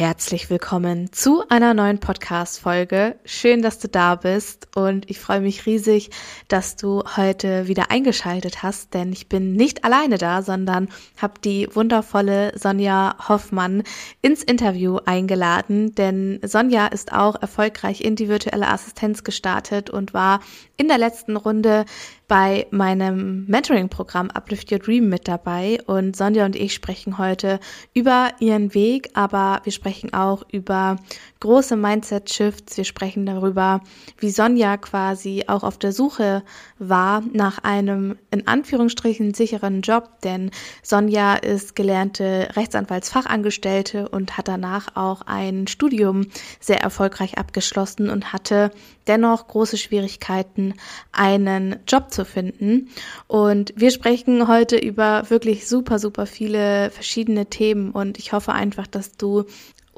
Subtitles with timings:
[0.00, 3.16] Herzlich willkommen zu einer neuen Podcast-Folge.
[3.26, 6.08] Schön, dass du da bist und ich freue mich riesig,
[6.48, 10.88] dass du heute wieder eingeschaltet hast, denn ich bin nicht alleine da, sondern
[11.20, 13.82] habe die wundervolle Sonja Hoffmann
[14.22, 20.40] ins Interview eingeladen, denn Sonja ist auch erfolgreich in die virtuelle Assistenz gestartet und war
[20.78, 21.84] in der letzten Runde
[22.30, 25.80] bei meinem Mentoring-Programm Uplift Your Dream mit dabei.
[25.86, 27.58] Und Sonja und ich sprechen heute
[27.92, 30.94] über ihren Weg, aber wir sprechen auch über
[31.40, 32.76] große Mindset-Shifts.
[32.76, 33.80] Wir sprechen darüber,
[34.18, 36.42] wie Sonja quasi auch auf der Suche
[36.78, 40.50] war nach einem in Anführungsstrichen sicheren Job, denn
[40.82, 46.26] Sonja ist gelernte Rechtsanwaltsfachangestellte und hat danach auch ein Studium
[46.60, 48.70] sehr erfolgreich abgeschlossen und hatte
[49.06, 50.74] dennoch große Schwierigkeiten,
[51.10, 52.90] einen Job zu finden.
[53.26, 58.86] Und wir sprechen heute über wirklich super, super viele verschiedene Themen und ich hoffe einfach,
[58.86, 59.46] dass du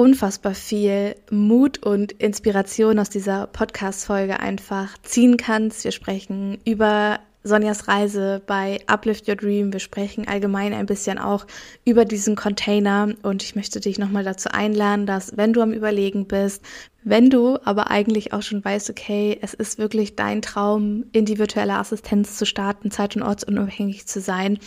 [0.02, 5.84] unfassbar viel Mut und Inspiration aus dieser Podcast-Folge einfach ziehen kannst.
[5.84, 9.72] Wir sprechen über Sonjas Reise bei Uplift Your Dream.
[9.72, 11.46] Wir sprechen allgemein ein bisschen auch
[11.84, 16.26] über diesen Container und ich möchte dich nochmal dazu einladen, dass wenn du am Überlegen
[16.26, 16.64] bist,
[17.04, 21.38] wenn du aber eigentlich auch schon weißt, okay, es ist wirklich dein Traum, in die
[21.38, 24.58] virtuelle Assistenz zu starten, zeit- und ortsunabhängig zu sein,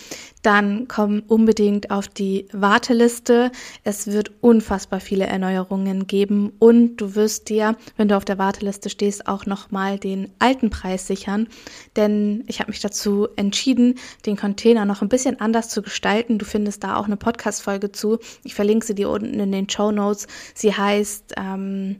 [0.41, 3.51] dann komm unbedingt auf die Warteliste.
[3.83, 8.89] Es wird unfassbar viele Erneuerungen geben und du wirst dir, wenn du auf der Warteliste
[8.89, 11.47] stehst, auch nochmal den alten Preis sichern.
[11.95, 16.37] Denn ich habe mich dazu entschieden, den Container noch ein bisschen anders zu gestalten.
[16.37, 18.19] Du findest da auch eine Podcast-Folge zu.
[18.43, 20.27] Ich verlinke sie dir unten in den Show Notes.
[20.53, 21.97] Sie heißt, ähm,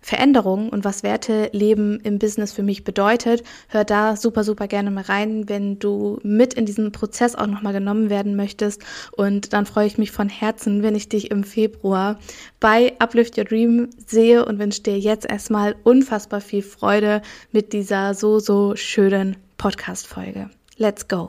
[0.00, 5.04] Veränderung und was Werteleben im Business für mich bedeutet, hör da super, super gerne mal
[5.04, 8.82] rein, wenn du mit in diesen Prozess auch nochmal genommen werden möchtest.
[9.12, 12.18] Und dann freue ich mich von Herzen, wenn ich dich im Februar
[12.60, 18.14] bei Uplift Your Dream sehe und wünsche dir jetzt erstmal unfassbar viel Freude mit dieser
[18.14, 20.50] so, so schönen Podcast-Folge.
[20.76, 21.28] Let's go!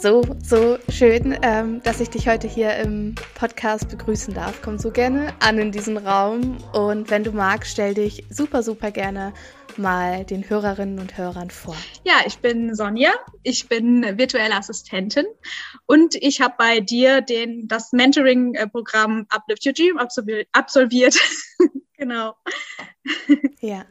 [0.00, 4.62] So, so schön, ähm, dass ich dich heute hier im Podcast begrüßen darf.
[4.62, 8.90] Komm so gerne an in diesen Raum und wenn du magst, stell dich super, super
[8.92, 9.34] gerne
[9.76, 11.76] mal den Hörerinnen und Hörern vor.
[12.04, 13.10] Ja, ich bin Sonja,
[13.42, 15.26] ich bin virtuelle Assistentin
[15.86, 19.98] und ich habe bei dir den, das Mentoring-Programm Uplift Your Dream
[20.52, 21.18] absolviert.
[22.00, 22.34] genau.
[23.60, 23.84] Ja,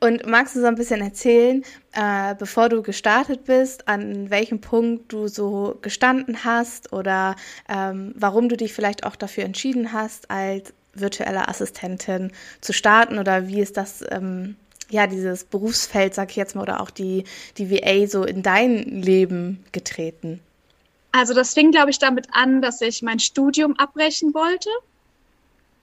[0.00, 1.62] und magst du so ein bisschen erzählen,
[1.92, 7.36] äh, bevor du gestartet bist, an welchem Punkt du so gestanden hast oder
[7.68, 13.46] ähm, warum du dich vielleicht auch dafür entschieden hast, als virtuelle Assistentin zu starten oder
[13.46, 14.56] wie ist das, ähm,
[14.90, 17.24] ja, dieses Berufsfeld, sag ich jetzt mal, oder auch die,
[17.58, 20.40] die VA so in dein Leben getreten?
[21.12, 24.70] Also das fing, glaube ich, damit an, dass ich mein Studium abbrechen wollte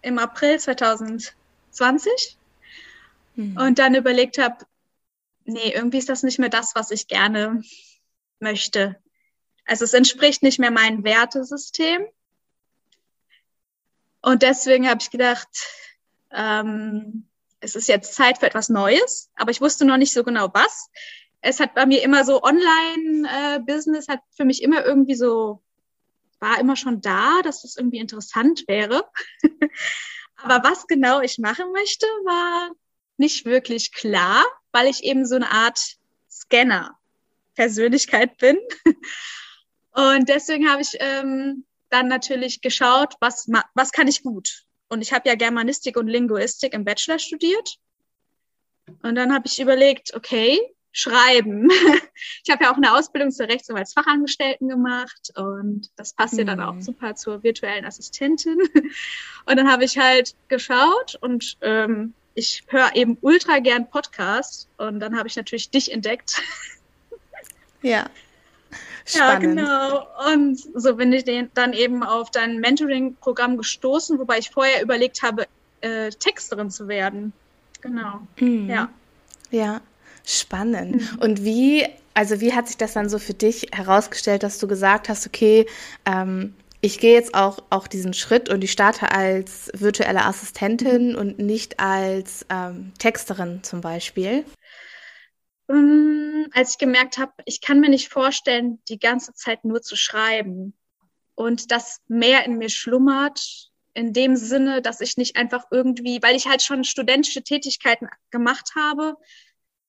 [0.01, 0.59] im April
[1.77, 2.37] 2020
[3.37, 3.55] Mhm.
[3.55, 4.65] und dann überlegt habe,
[5.45, 7.61] nee, irgendwie ist das nicht mehr das, was ich gerne
[8.39, 8.97] möchte.
[9.65, 12.05] Also es entspricht nicht mehr meinem Wertesystem.
[14.21, 15.47] Und deswegen habe ich gedacht,
[16.31, 17.27] ähm,
[17.59, 20.89] es ist jetzt Zeit für etwas Neues, aber ich wusste noch nicht so genau was.
[21.41, 25.61] Es hat bei mir immer so Online-Business hat für mich immer irgendwie so,
[26.39, 29.07] war immer schon da, dass das irgendwie interessant wäre.
[30.37, 32.71] aber was genau ich machen möchte, war
[33.17, 35.97] nicht wirklich klar, weil ich eben so eine Art
[36.29, 38.57] Scanner-Persönlichkeit bin.
[39.91, 44.63] Und deswegen habe ich ähm, dann natürlich geschaut, was, was kann ich gut.
[44.89, 47.77] Und ich habe ja Germanistik und Linguistik im Bachelor studiert.
[49.01, 50.61] Und dann habe ich überlegt, okay,
[50.97, 51.69] schreiben.
[52.43, 56.73] Ich habe ja auch eine Ausbildung zur Rechtsanwaltsfachangestellten gemacht und das passt ja dann auch
[56.73, 56.81] Mhm.
[56.81, 58.57] super zur virtuellen Assistentin.
[59.45, 64.99] Und dann habe ich halt geschaut und ähm, ich höre eben ultra gern Podcasts und
[64.99, 66.41] dann habe ich natürlich dich entdeckt.
[67.81, 68.09] Ja.
[69.09, 69.55] Ja, Spannend.
[69.57, 70.05] genau.
[70.33, 71.23] Und so bin ich
[71.53, 75.47] dann eben auf dein Mentoring-Programm gestoßen, wobei ich vorher überlegt habe,
[75.79, 77.31] äh, Texterin zu werden.
[77.79, 78.27] Genau.
[78.37, 78.69] Mhm.
[78.69, 78.89] Ja.
[79.49, 79.79] Ja,
[80.27, 81.13] spannend.
[81.13, 81.19] Mhm.
[81.19, 85.09] Und wie, also wie hat sich das dann so für dich herausgestellt, dass du gesagt
[85.09, 85.65] hast, okay,
[86.05, 91.39] ähm, ich gehe jetzt auch, auch diesen Schritt und ich starte als virtuelle Assistentin und
[91.39, 94.45] nicht als ähm, Texterin zum Beispiel?
[95.67, 99.81] Um, ähm, als ich gemerkt habe, ich kann mir nicht vorstellen, die ganze Zeit nur
[99.81, 100.73] zu schreiben
[101.35, 106.35] und dass mehr in mir schlummert, in dem Sinne, dass ich nicht einfach irgendwie, weil
[106.35, 109.15] ich halt schon studentische Tätigkeiten gemacht habe.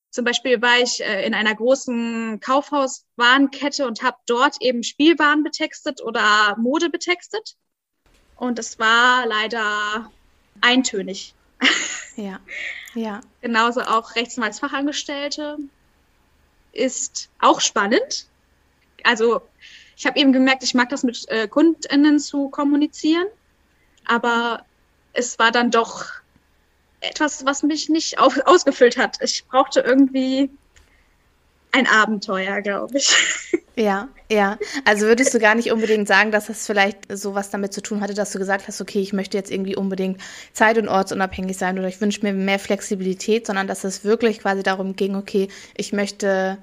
[0.09, 6.01] Zum Beispiel war ich äh, in einer großen Kaufhauswarenkette und habe dort eben Spielwaren betextet
[6.01, 7.55] oder Mode betextet.
[8.35, 10.09] Und es war leider
[10.61, 11.35] eintönig.
[12.15, 12.39] Ja,
[12.95, 13.21] ja.
[13.41, 15.57] Genauso auch Rechtsanwaltsfachangestellte
[16.71, 18.27] ist auch spannend.
[19.03, 19.41] Also
[19.95, 23.27] ich habe eben gemerkt, ich mag das mit äh, KundInnen zu kommunizieren,
[24.05, 24.65] aber
[25.13, 26.05] es war dann doch
[27.01, 29.17] etwas, was mich nicht auf, ausgefüllt hat.
[29.21, 30.49] Ich brauchte irgendwie
[31.71, 33.15] ein Abenteuer, glaube ich.
[33.75, 34.57] Ja, ja.
[34.83, 38.01] Also würdest du gar nicht unbedingt sagen, dass das vielleicht so was damit zu tun
[38.01, 40.19] hatte, dass du gesagt hast, okay, ich möchte jetzt irgendwie unbedingt
[40.51, 44.63] zeit- und ortsunabhängig sein oder ich wünsche mir mehr Flexibilität, sondern dass es wirklich quasi
[44.63, 45.47] darum ging, okay,
[45.77, 46.57] ich möchte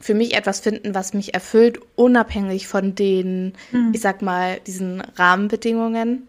[0.00, 3.92] für mich etwas finden, was mich erfüllt, unabhängig von den, hm.
[3.94, 6.26] ich sag mal, diesen Rahmenbedingungen?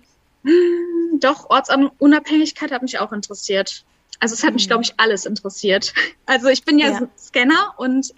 [1.19, 3.83] Doch, Ortsunabhängigkeit hat mich auch interessiert.
[4.19, 4.69] Also es hat mich, hm.
[4.69, 5.93] glaube ich, alles interessiert.
[6.25, 7.07] Also ich bin ja, ja.
[7.17, 8.13] Scanner und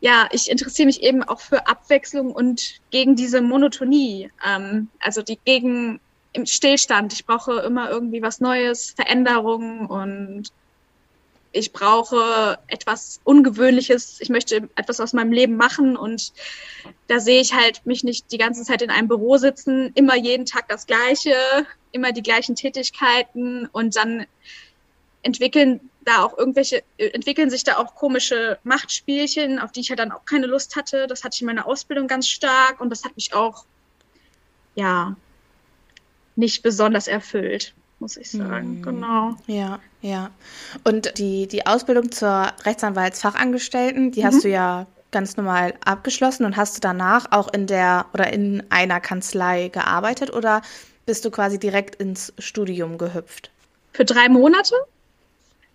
[0.00, 5.38] ja, ich interessiere mich eben auch für Abwechslung und gegen diese Monotonie, ähm, also die
[5.44, 6.00] gegen
[6.32, 7.12] im Stillstand.
[7.12, 10.52] Ich brauche immer irgendwie was Neues, Veränderungen und
[11.52, 14.20] ich brauche etwas Ungewöhnliches.
[14.20, 16.32] Ich möchte etwas aus meinem Leben machen und
[17.08, 20.46] da sehe ich halt mich nicht die ganze Zeit in einem Büro sitzen, immer jeden
[20.46, 21.34] Tag das Gleiche,
[21.92, 24.26] immer die gleichen Tätigkeiten und dann
[25.22, 29.98] entwickeln da auch irgendwelche, entwickeln sich da auch komische Machtspielchen, auf die ich ja halt
[29.98, 31.06] dann auch keine Lust hatte.
[31.06, 33.64] Das hatte ich in meiner Ausbildung ganz stark und das hat mich auch,
[34.74, 35.16] ja,
[36.36, 38.78] nicht besonders erfüllt, muss ich sagen.
[38.78, 38.82] Mhm.
[38.82, 39.36] Genau.
[39.46, 40.30] Ja, ja.
[40.84, 44.26] Und die, die Ausbildung zur Rechtsanwaltsfachangestellten, die mhm.
[44.26, 48.62] hast du ja ganz normal abgeschlossen und hast du danach auch in der oder in
[48.70, 50.62] einer Kanzlei gearbeitet oder
[51.06, 53.50] bist du quasi direkt ins Studium gehüpft?
[53.92, 54.74] Für drei Monate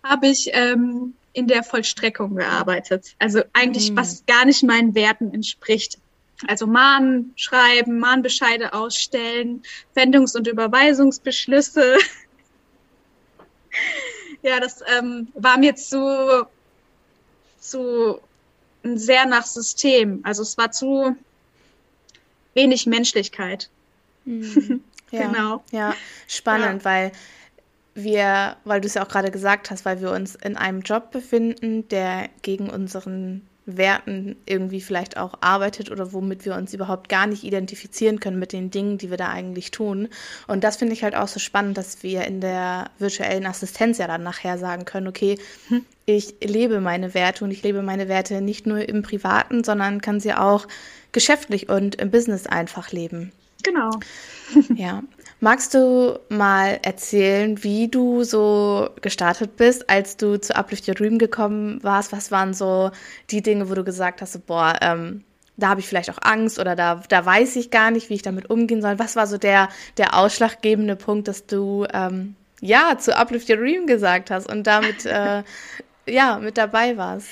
[0.02, 3.14] habe ich ähm, in der Vollstreckung gearbeitet.
[3.18, 3.96] Also eigentlich, mhm.
[3.98, 5.98] was gar nicht meinen Werten entspricht.
[6.46, 9.62] Also Mahn schreiben, Mahnbescheide ausstellen,
[9.94, 11.96] Wendungs- und Überweisungsbeschlüsse.
[14.42, 16.46] ja, das ähm, war mir zu,
[17.58, 18.20] zu
[18.82, 20.20] sehr nach System.
[20.24, 21.16] Also es war zu
[22.54, 23.70] wenig Menschlichkeit.
[24.24, 24.82] Mhm.
[25.12, 25.64] Ja, genau.
[25.70, 25.94] Ja,
[26.26, 26.84] spannend, ja.
[26.84, 27.12] weil
[27.94, 31.12] wir, weil du es ja auch gerade gesagt hast, weil wir uns in einem Job
[31.12, 37.26] befinden, der gegen unseren Werten irgendwie vielleicht auch arbeitet oder womit wir uns überhaupt gar
[37.26, 40.08] nicht identifizieren können mit den Dingen, die wir da eigentlich tun.
[40.46, 44.06] Und das finde ich halt auch so spannend, dass wir in der virtuellen Assistenz ja
[44.06, 45.84] dann nachher sagen können, okay, hm.
[46.06, 50.20] ich lebe meine Werte und ich lebe meine Werte nicht nur im Privaten, sondern kann
[50.20, 50.68] sie auch
[51.10, 53.32] geschäftlich und im Business einfach leben.
[53.64, 53.90] Genau.
[54.74, 55.02] ja.
[55.40, 61.18] Magst du mal erzählen, wie du so gestartet bist, als du zu Uplift Your Dream
[61.18, 62.12] gekommen warst?
[62.12, 62.90] Was waren so
[63.30, 65.24] die Dinge, wo du gesagt hast, so, boah, ähm,
[65.58, 68.22] da habe ich vielleicht auch Angst oder da, da weiß ich gar nicht, wie ich
[68.22, 68.98] damit umgehen soll.
[68.98, 69.68] Was war so der,
[69.98, 75.04] der ausschlaggebende Punkt, dass du ähm, ja zu Uplift Your Dream gesagt hast und damit
[75.06, 75.42] äh,
[76.06, 77.28] ja mit dabei warst?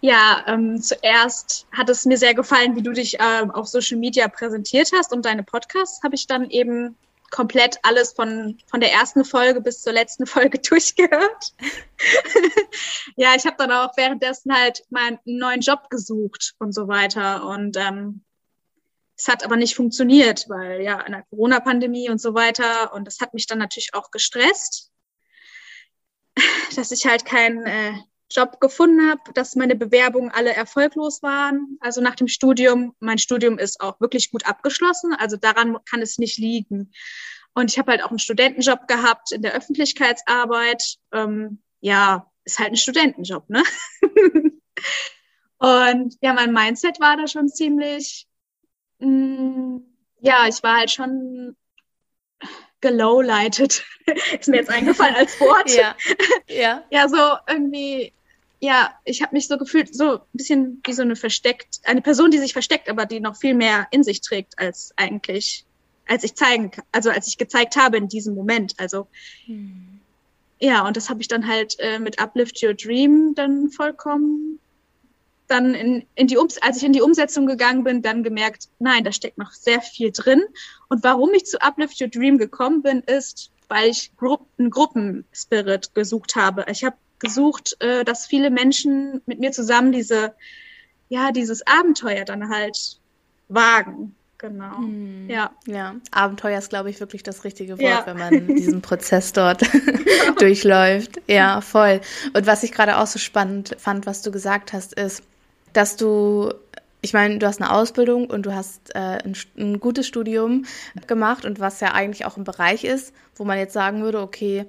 [0.00, 4.26] Ja, ähm, zuerst hat es mir sehr gefallen, wie du dich ähm, auf Social Media
[4.28, 6.96] präsentiert hast und deine Podcasts habe ich dann eben
[7.32, 11.54] komplett alles von, von der ersten Folge bis zur letzten Folge durchgehört.
[13.16, 17.46] ja, ich habe dann auch währenddessen halt meinen neuen Job gesucht und so weiter.
[17.46, 18.22] Und ähm,
[19.16, 22.92] es hat aber nicht funktioniert, weil ja, in der Corona-Pandemie und so weiter.
[22.92, 24.92] Und das hat mich dann natürlich auch gestresst,
[26.76, 27.94] dass ich halt keinen äh,
[28.34, 31.78] Job gefunden habe, dass meine Bewerbungen alle erfolglos waren.
[31.80, 36.18] Also nach dem Studium, mein Studium ist auch wirklich gut abgeschlossen, also daran kann es
[36.18, 36.92] nicht liegen.
[37.54, 40.96] Und ich habe halt auch einen Studentenjob gehabt in der Öffentlichkeitsarbeit.
[41.12, 43.62] Ähm, ja, ist halt ein Studentenjob, ne?
[45.58, 48.26] Und ja, mein Mindset war da schon ziemlich,
[48.98, 49.86] mh, mm,
[50.20, 51.56] ja, ich war halt schon
[52.80, 53.84] gelowlighted.
[54.38, 55.70] ist mir jetzt eingefallen als Wort.
[55.70, 55.94] ja,
[56.48, 56.84] ja.
[56.90, 58.12] ja, so irgendwie
[58.62, 62.30] ja, ich habe mich so gefühlt, so ein bisschen wie so eine versteckt, eine Person,
[62.30, 65.66] die sich versteckt, aber die noch viel mehr in sich trägt, als eigentlich,
[66.06, 68.74] als ich zeigen, also als ich gezeigt habe in diesem Moment.
[68.78, 69.08] Also
[69.46, 69.98] hm.
[70.60, 74.60] ja, und das habe ich dann halt äh, mit Uplift Your Dream dann vollkommen
[75.48, 79.02] dann in, in die Ums als ich in die Umsetzung gegangen bin, dann gemerkt, nein,
[79.02, 80.40] da steckt noch sehr viel drin.
[80.88, 85.94] Und warum ich zu Uplift Your Dream gekommen bin, ist, weil ich Gru einen Gruppenspirit
[85.94, 86.64] gesucht habe.
[86.70, 90.34] Ich habe gesucht, äh, dass viele Menschen mit mir zusammen diese,
[91.08, 92.98] ja, dieses Abenteuer dann halt
[93.48, 94.14] wagen.
[94.38, 94.76] Genau.
[94.78, 95.30] Hm.
[95.30, 95.52] Ja.
[95.66, 98.02] Ja, Abenteuer ist, glaube ich, wirklich das richtige Wort, Ja.
[98.06, 99.62] wenn man diesen Prozess dort
[100.40, 101.20] durchläuft.
[101.28, 102.00] Ja, voll.
[102.34, 105.22] Und was ich gerade auch so spannend fand, was du gesagt hast, ist,
[105.72, 106.52] dass du,
[107.02, 110.64] ich meine, du hast eine Ausbildung und du hast äh, ein, ein gutes Studium
[111.06, 114.66] gemacht und was ja eigentlich auch ein Bereich ist, wo man jetzt sagen würde, okay,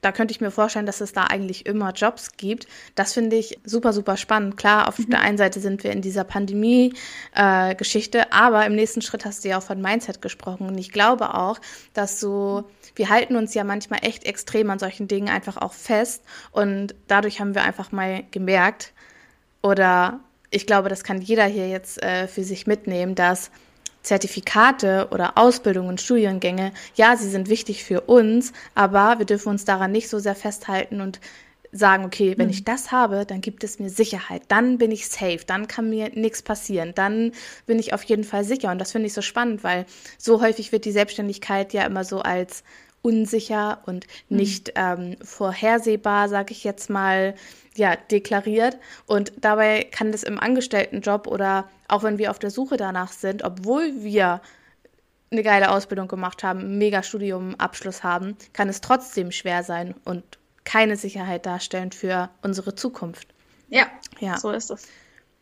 [0.00, 2.68] da könnte ich mir vorstellen, dass es da eigentlich immer Jobs gibt.
[2.94, 4.56] Das finde ich super, super spannend.
[4.56, 9.44] Klar, auf der einen Seite sind wir in dieser Pandemie-Geschichte, aber im nächsten Schritt hast
[9.44, 10.68] du ja auch von Mindset gesprochen.
[10.68, 11.58] Und ich glaube auch,
[11.94, 16.22] dass so, wir halten uns ja manchmal echt extrem an solchen Dingen einfach auch fest.
[16.52, 18.92] Und dadurch haben wir einfach mal gemerkt,
[19.62, 23.50] oder ich glaube, das kann jeder hier jetzt äh, für sich mitnehmen, dass
[24.02, 29.92] Zertifikate oder Ausbildungen, Studiengänge, ja, sie sind wichtig für uns, aber wir dürfen uns daran
[29.92, 31.20] nicht so sehr festhalten und
[31.72, 35.40] sagen, okay, wenn ich das habe, dann gibt es mir Sicherheit, dann bin ich safe,
[35.46, 37.32] dann kann mir nichts passieren, dann
[37.66, 38.70] bin ich auf jeden Fall sicher.
[38.70, 39.84] Und das finde ich so spannend, weil
[40.16, 42.64] so häufig wird die Selbstständigkeit ja immer so als
[43.02, 47.34] unsicher und nicht ähm, vorhersehbar, sage ich jetzt mal,
[47.76, 48.78] ja, deklariert.
[49.06, 53.44] Und dabei kann das im Angestelltenjob oder auch wenn wir auf der Suche danach sind,
[53.44, 54.40] obwohl wir
[55.30, 60.24] eine geile Ausbildung gemacht haben, einen mega Studiumabschluss haben, kann es trotzdem schwer sein und
[60.64, 63.28] keine Sicherheit darstellen für unsere Zukunft.
[63.68, 63.86] Ja,
[64.20, 64.38] Ja.
[64.38, 64.88] so ist es.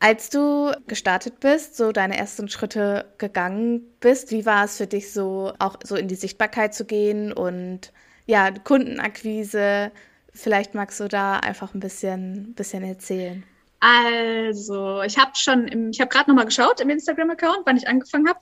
[0.06, 5.12] Als du gestartet bist, so deine ersten Schritte gegangen bist, wie war es für dich
[5.12, 7.92] so, auch so in die Sichtbarkeit zu gehen und
[8.24, 9.90] ja, Kundenakquise?
[10.32, 13.42] Vielleicht magst du da einfach ein bisschen, bisschen erzählen.
[13.80, 18.28] Also, ich habe schon, im, ich habe gerade nochmal geschaut im Instagram-Account, wann ich angefangen
[18.28, 18.38] habe.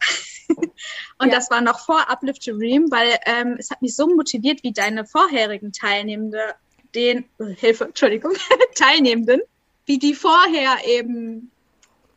[1.18, 1.36] Und Ja.
[1.36, 4.72] das war noch vor Uplift Your Dream, weil ähm, es hat mich so motiviert, wie
[4.74, 6.56] deine vorherigen Teilnehmende,
[6.94, 8.32] den, äh, Hilfe, Entschuldigung,
[8.74, 9.40] Teilnehmenden,
[9.86, 11.50] wie die vorher eben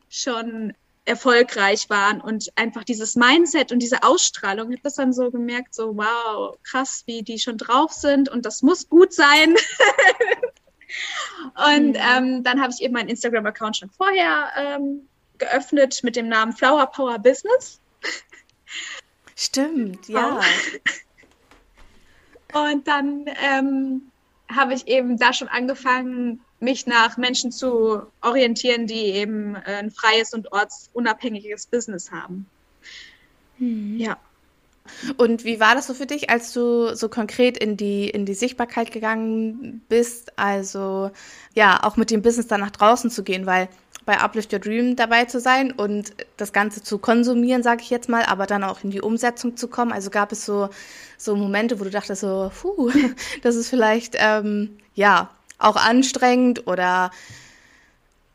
[0.10, 0.74] schon
[1.06, 5.74] erfolgreich waren und einfach dieses Mindset und diese Ausstrahlung, ich habe das dann so gemerkt,
[5.74, 9.56] so wow, krass, wie die schon drauf sind und das muss gut sein.
[11.56, 16.52] und ähm, dann habe ich eben meinen Instagram-Account schon vorher ähm, geöffnet mit dem Namen
[16.52, 17.80] Flower Power Business.
[19.36, 20.42] Stimmt, ja.
[22.54, 24.12] Und dann ähm,
[24.54, 29.92] habe ich eben da schon angefangen, mich nach Menschen zu orientieren, die eben äh, ein
[29.92, 32.48] freies und ortsunabhängiges Business haben.
[33.60, 33.98] Mhm.
[33.98, 34.18] Ja.
[35.18, 38.34] Und wie war das so für dich, als du so konkret in die, in die
[38.34, 40.38] Sichtbarkeit gegangen bist?
[40.40, 41.12] Also,
[41.54, 43.68] ja, auch mit dem Business dann nach draußen zu gehen, weil
[44.06, 48.08] bei Uplift Your Dream dabei zu sein und das Ganze zu konsumieren, sage ich jetzt
[48.08, 49.92] mal, aber dann auch in die Umsetzung zu kommen.
[49.92, 50.70] Also gab es so,
[51.18, 52.90] so Momente, wo du dachtest so, puh,
[53.42, 57.12] das ist vielleicht, ähm, ja, auch anstrengend oder,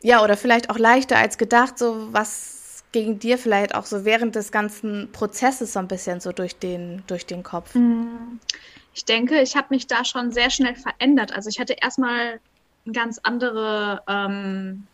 [0.02, 4.35] ja, oder vielleicht auch leichter als gedacht, so was ging dir vielleicht auch so während
[4.35, 7.75] des ganzen Prozesses so ein bisschen so durch den, durch den Kopf?
[8.95, 11.33] Ich denke, ich habe mich da schon sehr schnell verändert.
[11.33, 12.41] Also ich hatte erstmal
[12.85, 14.87] eine ganz andere ähm,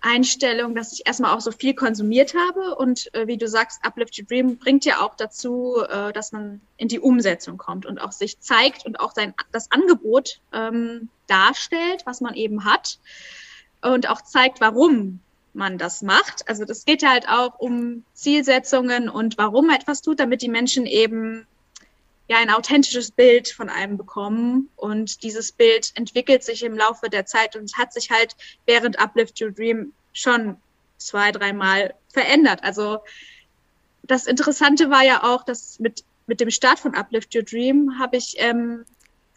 [0.00, 2.76] Einstellung, dass ich erstmal auch so viel konsumiert habe.
[2.76, 6.60] Und äh, wie du sagst, Uplift Your Dream bringt ja auch dazu, äh, dass man
[6.76, 12.02] in die Umsetzung kommt und auch sich zeigt und auch sein, das Angebot ähm, darstellt,
[12.04, 12.98] was man eben hat.
[13.82, 15.20] Und auch zeigt, warum
[15.52, 16.48] man das macht.
[16.48, 20.48] Also das geht ja halt auch um Zielsetzungen und warum man etwas tut, damit die
[20.48, 21.46] Menschen eben
[22.28, 24.70] ja ein authentisches Bild von einem bekommen.
[24.76, 29.40] Und dieses Bild entwickelt sich im Laufe der Zeit und hat sich halt während Uplift
[29.40, 30.56] Your Dream schon
[30.98, 32.62] zwei, dreimal verändert.
[32.62, 32.98] Also
[34.02, 38.16] das Interessante war ja auch, dass mit, mit dem Start von Uplift Your Dream habe
[38.16, 38.84] ich ähm,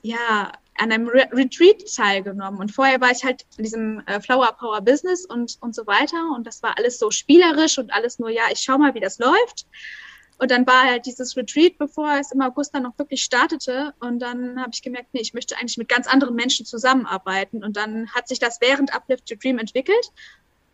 [0.02, 2.60] ja an einem Re Retreat teilgenommen.
[2.60, 6.32] Und vorher war ich halt in diesem äh, Flower Power Business und, und so weiter.
[6.36, 9.20] Und das war alles so spielerisch und alles nur, ja, ich schau mal, wie das
[9.20, 9.68] läuft.
[10.42, 13.94] Und dann war halt dieses Retreat, bevor es im August dann noch wirklich startete.
[14.00, 17.64] Und dann habe ich gemerkt, nee, ich möchte eigentlich mit ganz anderen Menschen zusammenarbeiten.
[17.64, 20.12] Und dann hat sich das während Uplift Your Dream entwickelt.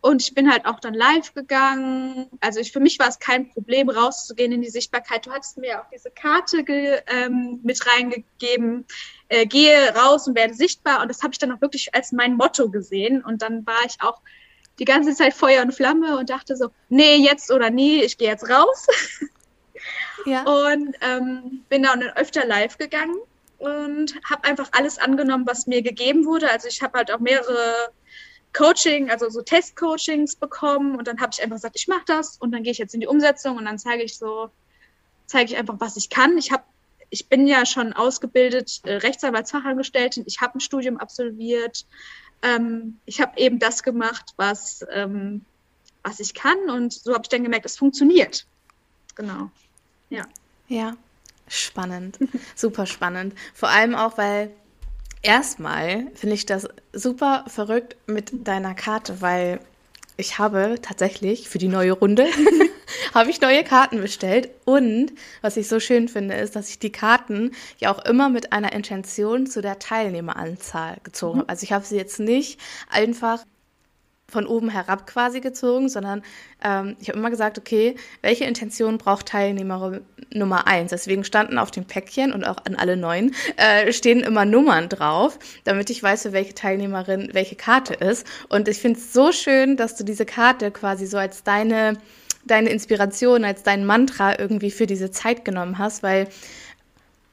[0.00, 2.30] Und ich bin halt auch dann live gegangen.
[2.40, 5.26] Also ich, für mich war es kein Problem, rauszugehen in die Sichtbarkeit.
[5.26, 8.86] Du hattest mir auch diese Karte ge, ähm, mit reingegeben.
[9.28, 11.02] Äh, gehe raus und werde sichtbar.
[11.02, 13.22] Und das habe ich dann auch wirklich als mein Motto gesehen.
[13.22, 14.22] Und dann war ich auch
[14.78, 18.30] die ganze Zeit Feuer und Flamme und dachte so, nee, jetzt oder nie, ich gehe
[18.30, 18.86] jetzt raus.
[20.26, 20.42] Ja.
[20.42, 23.16] Und ähm, bin dann öfter live gegangen
[23.58, 26.50] und habe einfach alles angenommen, was mir gegeben wurde.
[26.50, 27.90] Also ich habe halt auch mehrere
[28.52, 32.52] Coaching, also so Testcoachings bekommen und dann habe ich einfach gesagt, ich mache das und
[32.52, 34.50] dann gehe ich jetzt in die Umsetzung und dann zeige ich so,
[35.26, 36.38] zeige ich einfach, was ich kann.
[36.38, 36.62] Ich habe,
[37.10, 41.86] ich bin ja schon ausgebildet äh, Rechtsanwaltsfachangestellte, ich habe ein Studium absolviert,
[42.42, 45.44] ähm, ich habe eben das gemacht, was ähm,
[46.02, 48.46] was ich kann und so habe ich dann gemerkt, es funktioniert.
[49.14, 49.50] Genau.
[50.10, 50.24] Ja.
[50.68, 50.96] Ja,
[51.48, 52.18] spannend,
[52.54, 53.34] super spannend.
[53.54, 54.50] Vor allem auch, weil
[55.22, 59.60] erstmal finde ich das super verrückt mit deiner Karte, weil
[60.18, 62.26] ich habe tatsächlich für die neue Runde
[63.14, 66.92] habe ich neue Karten bestellt und was ich so schön finde ist, dass ich die
[66.92, 71.40] Karten ja auch immer mit einer Intention zu der Teilnehmeranzahl gezogen mhm.
[71.42, 71.50] habe.
[71.50, 72.60] Also ich habe sie jetzt nicht
[72.90, 73.44] einfach
[74.30, 76.22] von oben herab quasi gezogen, sondern
[76.62, 80.90] ähm, ich habe immer gesagt, okay, welche Intention braucht Teilnehmer Nummer eins?
[80.90, 85.38] Deswegen standen auf dem Päckchen und auch an alle neuen äh, stehen immer Nummern drauf,
[85.64, 88.26] damit ich weiß, für welche Teilnehmerin welche Karte ist.
[88.50, 91.98] Und ich finde es so schön, dass du diese Karte quasi so als deine
[92.44, 96.28] deine Inspiration, als dein Mantra irgendwie für diese Zeit genommen hast, weil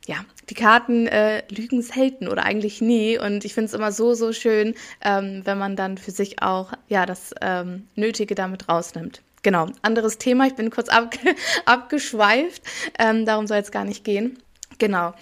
[0.07, 0.17] ja,
[0.49, 3.17] die Karten äh, lügen selten oder eigentlich nie.
[3.17, 6.73] Und ich finde es immer so, so schön, ähm, wenn man dann für sich auch
[6.87, 9.21] ja das ähm, Nötige damit rausnimmt.
[9.43, 10.47] Genau, anderes Thema.
[10.47, 11.15] Ich bin kurz ab,
[11.65, 12.63] abgeschweift.
[12.97, 14.39] Ähm, darum soll es gar nicht gehen.
[14.79, 15.13] Genau.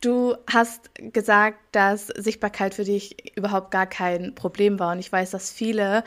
[0.00, 4.92] Du hast gesagt, dass Sichtbarkeit für dich überhaupt gar kein Problem war.
[4.92, 6.04] Und ich weiß, dass viele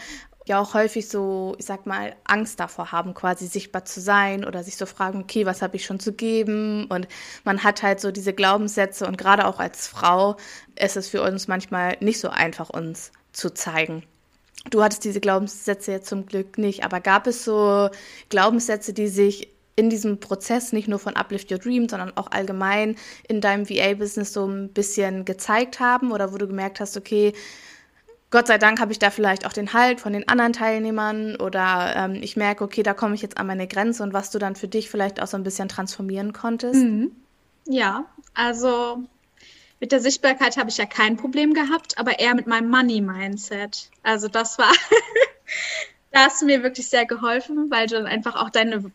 [0.48, 4.64] ja auch häufig so, ich sag mal, Angst davor haben, quasi sichtbar zu sein oder
[4.64, 6.86] sich so fragen, okay, was habe ich schon zu geben?
[6.88, 7.08] Und
[7.44, 10.38] man hat halt so diese Glaubenssätze und gerade auch als Frau
[10.76, 14.04] ist es für uns manchmal nicht so einfach, uns zu zeigen.
[14.70, 17.90] Du hattest diese Glaubenssätze jetzt zum Glück nicht, aber gab es so
[18.30, 22.96] Glaubenssätze, die sich in diesem Prozess nicht nur von Uplift Your Dream, sondern auch allgemein
[23.28, 27.34] in deinem VA-Business so ein bisschen gezeigt haben oder wo du gemerkt hast, okay,
[28.32, 31.94] Gott sei Dank habe ich da vielleicht auch den Halt von den anderen Teilnehmern oder
[31.96, 34.56] ähm, ich merke, okay, da komme ich jetzt an meine Grenze und was du dann
[34.56, 36.82] für dich vielleicht auch so ein bisschen transformieren konntest.
[36.82, 37.12] Mhm.
[37.66, 39.04] Ja, also
[39.82, 43.90] mit der Sichtbarkeit habe ich ja kein Problem gehabt, aber eher mit meinem Money-Mindset.
[44.02, 44.72] Also das war,
[46.12, 48.92] da hast mir wirklich sehr geholfen, weil du dann einfach auch deine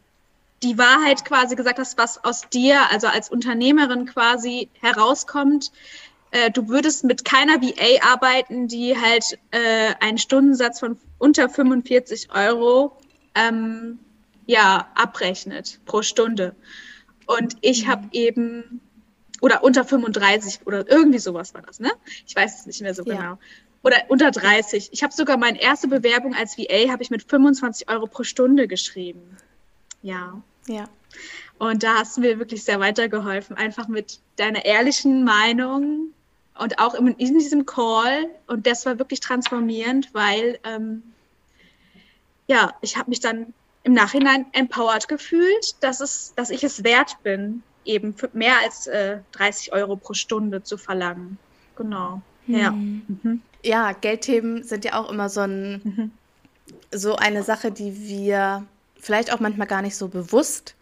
[0.62, 5.70] die Wahrheit quasi gesagt hast, was aus dir, also als Unternehmerin quasi herauskommt,
[6.36, 12.28] äh, du würdest mit keiner VA arbeiten, die halt äh, einen Stundensatz von unter 45
[12.34, 12.96] Euro
[13.34, 13.98] ähm,
[14.44, 16.54] ja, abrechnet pro Stunde.
[17.26, 17.90] Und ich mhm.
[17.90, 18.80] habe eben,
[19.40, 21.90] oder unter 35 oder irgendwie sowas war das, ne?
[22.26, 23.16] Ich weiß es nicht mehr so ja.
[23.16, 23.38] genau.
[23.82, 24.90] Oder unter 30.
[24.92, 28.68] Ich habe sogar meine erste Bewerbung als VA habe ich mit 25 Euro pro Stunde
[28.68, 29.36] geschrieben.
[30.02, 30.42] Ja.
[30.66, 30.88] Ja.
[31.58, 36.12] Und da hast du mir wirklich sehr weitergeholfen, einfach mit deiner ehrlichen Meinung
[36.58, 38.26] und auch in, in diesem Call.
[38.46, 41.02] Und das war wirklich transformierend, weil ähm,
[42.46, 47.16] ja, ich habe mich dann im Nachhinein empowered gefühlt, dass, es, dass ich es wert
[47.22, 51.38] bin, eben für mehr als äh, 30 Euro pro Stunde zu verlangen.
[51.76, 52.20] Genau.
[52.46, 52.72] Ja.
[52.72, 53.02] Mhm.
[53.22, 53.42] mhm.
[53.62, 56.10] Ja, Geldthemen sind ja auch immer so, ein, mhm.
[56.92, 58.64] so eine Sache, die wir
[59.00, 60.76] vielleicht auch manchmal gar nicht so bewusst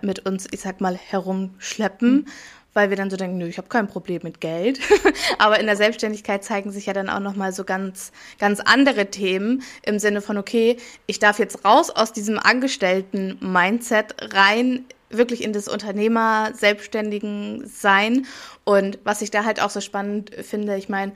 [0.00, 2.12] mit uns, ich sag mal, herumschleppen.
[2.12, 2.26] Mhm
[2.74, 4.80] weil wir dann so denken, nö, ich habe kein Problem mit Geld.
[5.38, 9.62] Aber in der Selbstständigkeit zeigen sich ja dann auch nochmal so ganz, ganz andere Themen
[9.82, 15.66] im Sinne von, okay, ich darf jetzt raus aus diesem Angestellten-Mindset rein wirklich in das
[15.66, 18.26] Unternehmer, Selbstständigen sein.
[18.64, 21.12] Und was ich da halt auch so spannend finde, ich meine,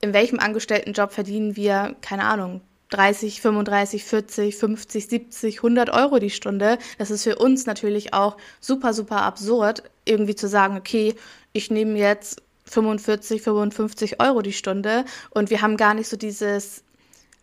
[0.00, 2.60] in welchem Angestelltenjob verdienen wir, keine Ahnung,
[2.94, 6.78] 30, 35, 40, 50, 70, 100 Euro die Stunde.
[6.98, 11.14] Das ist für uns natürlich auch super, super absurd, irgendwie zu sagen, okay,
[11.52, 16.84] ich nehme jetzt 45, 55 Euro die Stunde und wir haben gar nicht so dieses,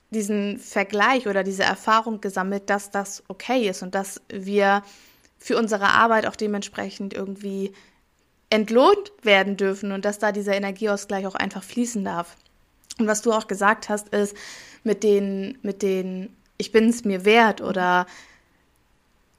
[0.09, 4.83] diesen Vergleich oder diese Erfahrung gesammelt, dass das okay ist und dass wir
[5.37, 7.73] für unsere Arbeit auch dementsprechend irgendwie
[8.49, 12.37] entlohnt werden dürfen und dass da dieser Energieausgleich auch einfach fließen darf.
[12.99, 14.35] Und was du auch gesagt hast, ist,
[14.83, 18.05] mit den, mit den, ich bin es mir wert oder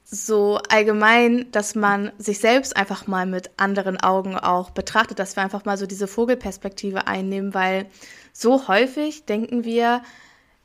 [0.05, 5.43] so allgemein, dass man sich selbst einfach mal mit anderen Augen auch betrachtet, dass wir
[5.43, 7.87] einfach mal so diese Vogelperspektive einnehmen, weil
[8.31, 10.03] so häufig denken wir,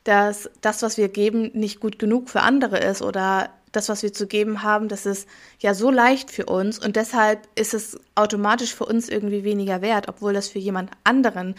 [0.04, 4.12] dass das, was wir geben, nicht gut genug für andere ist oder das, was wir
[4.12, 5.28] zu geben haben, das ist
[5.60, 10.08] ja so leicht für uns und deshalb ist es automatisch für uns irgendwie weniger wert,
[10.08, 11.54] obwohl das für jemand anderen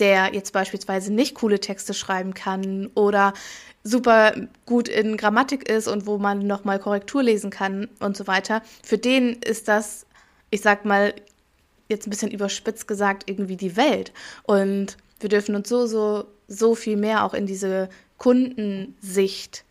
[0.00, 3.32] der jetzt beispielsweise nicht coole Texte schreiben kann oder
[3.82, 4.34] super
[4.66, 8.98] gut in Grammatik ist und wo man nochmal Korrektur lesen kann und so weiter, für
[8.98, 10.06] den ist das,
[10.50, 11.14] ich sag mal,
[11.88, 14.12] jetzt ein bisschen überspitzt gesagt, irgendwie die Welt.
[14.44, 19.64] Und wir dürfen uns so, so so viel mehr auch in diese Kundensicht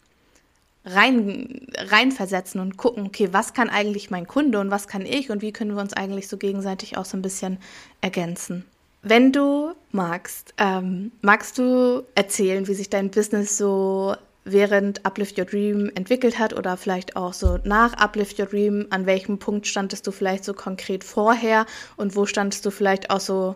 [0.86, 5.41] rein, reinversetzen und gucken, okay, was kann eigentlich mein Kunde und was kann ich und
[5.41, 7.57] wie können wir uns eigentlich so gegenseitig auch so ein bisschen
[8.01, 8.65] ergänzen.
[9.05, 15.43] Wenn du magst, ähm, magst du erzählen, wie sich dein Business so während Uplift Your
[15.43, 18.87] Dream entwickelt hat oder vielleicht auch so nach Uplift Your Dream?
[18.91, 21.65] An welchem Punkt standest du vielleicht so konkret vorher
[21.97, 23.55] und wo standest du vielleicht auch so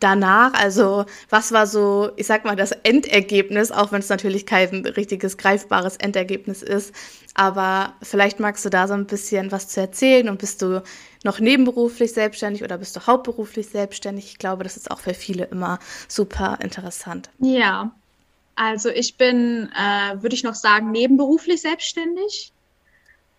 [0.00, 0.54] danach?
[0.54, 5.36] Also was war so, ich sag mal, das Endergebnis, auch wenn es natürlich kein richtiges
[5.36, 6.94] greifbares Endergebnis ist.
[7.34, 10.82] Aber vielleicht magst du da so ein bisschen was zu erzählen und bist du
[11.24, 14.26] noch nebenberuflich selbstständig oder bist du hauptberuflich selbstständig?
[14.26, 17.30] Ich glaube, das ist auch für viele immer super interessant.
[17.38, 17.92] Ja,
[18.56, 22.52] also ich bin, äh, würde ich noch sagen, nebenberuflich selbstständig,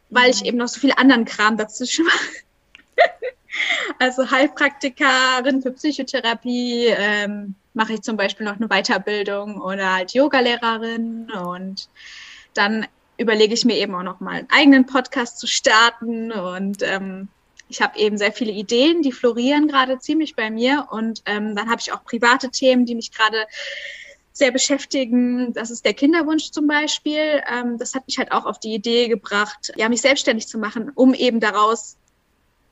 [0.09, 0.33] weil mhm.
[0.33, 2.17] ich eben noch so viel anderen Kram dazwischen mache.
[3.99, 11.31] also Heilpraktikerin für Psychotherapie, ähm, mache ich zum Beispiel noch eine Weiterbildung oder halt Yogalehrerin
[11.31, 11.89] und
[12.53, 17.27] dann überlege ich mir eben auch noch mal einen eigenen Podcast zu starten und ähm,
[17.69, 21.69] ich habe eben sehr viele Ideen, die florieren gerade ziemlich bei mir und ähm, dann
[21.69, 23.45] habe ich auch private Themen, die mich gerade
[24.33, 25.53] sehr beschäftigen.
[25.53, 27.43] Das ist der Kinderwunsch zum Beispiel.
[27.47, 30.91] Ähm, das hat mich halt auch auf die Idee gebracht, ja, mich selbstständig zu machen,
[30.95, 31.97] um eben daraus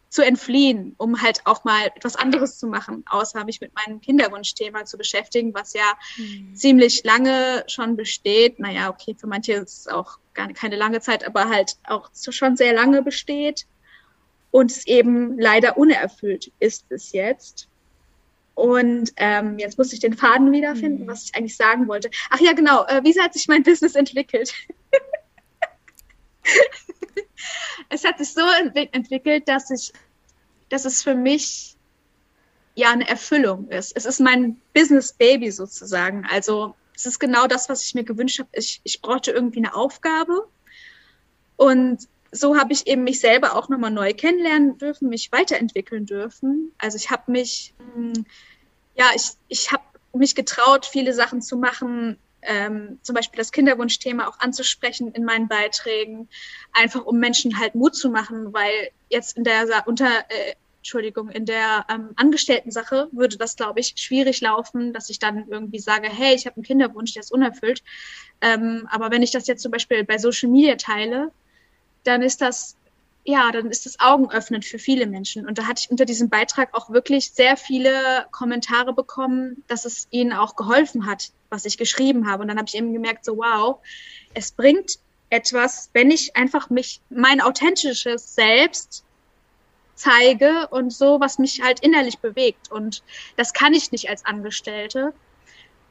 [0.10, 4.86] zu entfliehen, um halt auch mal etwas anderes zu machen, außer mich mit meinem Kinderwunschthema
[4.86, 6.56] zu beschäftigen, was ja mhm.
[6.56, 8.60] ziemlich lange schon besteht.
[8.60, 12.56] Naja, okay, für manche ist es auch gar keine lange Zeit, aber halt auch schon
[12.56, 13.66] sehr lange besteht
[14.52, 17.68] und es eben leider unerfüllt ist bis jetzt.
[18.56, 21.08] Und ähm, jetzt muss ich den Faden wiederfinden, mhm.
[21.08, 22.10] was ich eigentlich sagen wollte.
[22.32, 22.86] Ach ja, genau.
[22.86, 24.52] Äh, wie hat sich mein Business entwickelt?
[27.90, 29.94] es hat sich so ent entwickelt, dass ich,
[30.70, 31.76] dass es für mich
[32.76, 33.96] ja eine Erfüllung ist.
[33.96, 36.26] Es ist mein Business Baby sozusagen.
[36.30, 38.50] Also es ist genau das, was ich mir gewünscht habe.
[38.54, 40.48] Ich, ich brauchte irgendwie eine Aufgabe
[41.56, 46.72] und so habe ich eben mich selber auch nochmal neu kennenlernen dürfen, mich weiterentwickeln dürfen.
[46.78, 48.26] Also ich habe mich, hm,
[48.96, 49.84] ja, ich, ich habe
[50.14, 55.48] mich getraut, viele Sachen zu machen, ähm, zum Beispiel das Kinderwunschthema auch anzusprechen in meinen
[55.48, 56.28] Beiträgen,
[56.74, 60.56] einfach um Menschen halt Mut zu machen, weil jetzt in der unter äh,
[60.88, 65.80] Entschuldigung, in der ähm, Angestellten-Sache würde das, glaube ich, schwierig laufen, dass ich dann irgendwie
[65.80, 67.84] sage, hey, ich habe einen Kinderwunsch, der ist unerfüllt.
[68.40, 71.34] Ähm, aber wenn ich das jetzt zum Beispiel bei Social Media teile,
[72.06, 72.78] dann ist das
[73.28, 75.46] ja, dann ist das augenöffnend für viele Menschen.
[75.46, 80.08] Und da hatte ich unter diesem Beitrag auch wirklich sehr viele Kommentare bekommen, dass es
[80.12, 82.42] ihnen auch geholfen hat, was ich geschrieben habe.
[82.42, 83.80] Und dann habe ich eben gemerkt, so wow,
[84.34, 89.04] es bringt etwas, wenn ich einfach mich, mein authentisches Selbst
[89.94, 92.72] zeige und so, was mich halt innerlich bewegt.
[92.72, 93.04] Und
[93.36, 95.14] das kann ich nicht als Angestellte.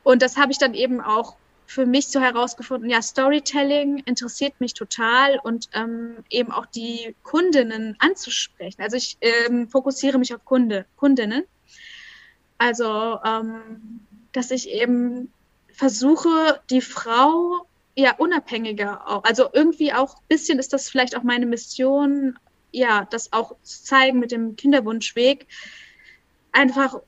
[0.04, 4.74] Und das habe ich dann eben auch für mich so herausgefunden, ja, Storytelling interessiert mich
[4.74, 8.80] total und ähm, eben auch die Kundinnen anzusprechen.
[8.80, 11.44] Also ich ähm, fokussiere mich auf Kunde, Kundinnen.
[12.58, 14.00] Also, ähm,
[14.32, 15.32] dass ich eben
[15.72, 21.22] versuche, die Frau ja unabhängiger auch, also irgendwie auch ein bisschen ist das vielleicht auch
[21.22, 22.38] meine Mission,
[22.70, 25.46] ja, das auch zu zeigen mit dem Kinderwunschweg,
[26.52, 27.00] einfach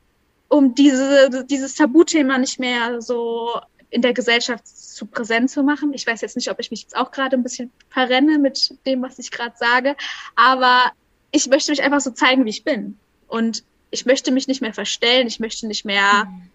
[0.49, 5.93] um diese, dieses Tabuthema nicht mehr so in der Gesellschaft zu präsent zu machen.
[5.95, 9.03] Ich weiß jetzt nicht, ob ich mich jetzt auch gerade ein bisschen verrenne mit dem,
[9.03, 9.97] was ich gerade sage,
[10.37, 10.93] aber
[11.31, 12.99] ich möchte mich einfach so zeigen, wie ich bin.
[13.27, 16.51] Und ich möchte mich nicht mehr verstellen, ich möchte nicht mehr mhm.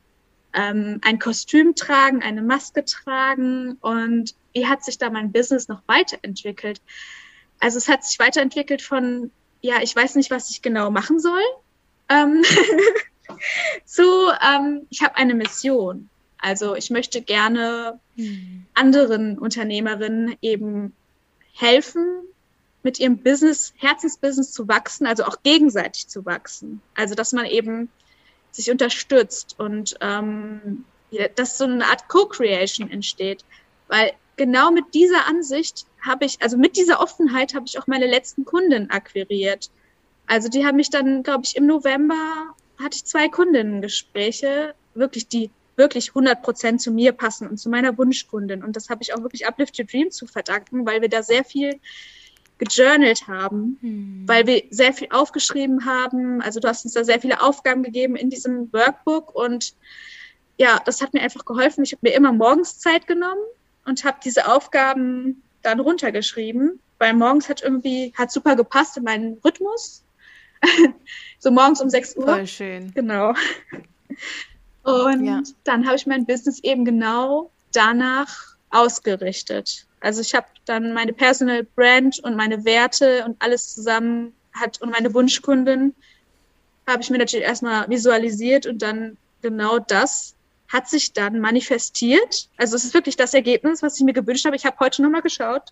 [0.53, 3.77] ähm, ein Kostüm tragen, eine Maske tragen.
[3.81, 6.81] Und wie hat sich da mein Business noch weiterentwickelt?
[7.59, 11.41] Also es hat sich weiterentwickelt von, ja, ich weiß nicht, was ich genau machen soll,
[12.09, 12.43] ähm,
[13.85, 14.03] zu,
[14.41, 16.09] ähm, ich habe eine Mission.
[16.43, 18.65] Also ich möchte gerne hm.
[18.73, 20.93] anderen Unternehmerinnen eben
[21.53, 22.06] helfen,
[22.84, 26.82] mit ihrem Business, Herzensbusiness zu wachsen, also auch gegenseitig zu wachsen.
[26.95, 27.89] Also dass man eben
[28.51, 30.84] sich unterstützt und ähm,
[31.36, 33.45] dass so eine Art Co-Creation entsteht.
[33.88, 38.08] Weil genau mit dieser Ansicht habe ich, also mit dieser Offenheit habe ich auch meine
[38.08, 39.71] letzten Kunden akquiriert.
[40.27, 45.49] Also die haben mich dann, glaube ich, im November hatte ich zwei Kundengespräche, wirklich die
[45.75, 48.63] wirklich 100 Prozent zu mir passen und zu meiner Wunschkundin.
[48.63, 51.43] Und das habe ich auch wirklich Uplift Your Dream zu verdanken, weil wir da sehr
[51.43, 51.79] viel
[52.57, 54.23] gejournalt haben, hm.
[54.27, 56.41] weil wir sehr viel aufgeschrieben haben.
[56.41, 59.73] Also du hast uns da sehr viele Aufgaben gegeben in diesem Workbook und
[60.57, 61.83] ja, das hat mir einfach geholfen.
[61.83, 63.41] Ich habe mir immer morgens Zeit genommen
[63.86, 69.39] und habe diese Aufgaben dann runtergeschrieben, weil morgens hat irgendwie, hat super gepasst in meinen
[69.43, 70.03] Rhythmus.
[71.39, 72.25] so morgens um 6 Uhr.
[72.25, 72.91] Voll schön.
[72.93, 73.33] Genau.
[74.83, 75.41] Und ja.
[75.63, 79.85] dann habe ich mein Business eben genau danach ausgerichtet.
[80.01, 84.91] Also ich habe dann meine Personal Brand und meine Werte und alles zusammen hat und
[84.91, 85.95] meine Wunschkundin
[86.87, 90.35] habe ich mir natürlich erstmal visualisiert und dann genau das
[90.67, 92.49] hat sich dann manifestiert.
[92.57, 94.55] Also es ist wirklich das Ergebnis, was ich mir gewünscht habe.
[94.55, 95.71] Ich habe heute nochmal geschaut.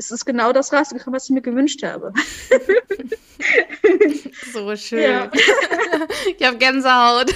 [0.00, 2.12] Es ist genau das rausgekommen, was ich mir gewünscht habe.
[4.52, 5.02] so schön.
[5.02, 5.30] Ja.
[6.38, 7.34] Ich habe Gänsehaut.